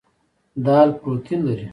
دال 0.65 0.89
پروټین 0.99 1.39
لري. 1.47 1.67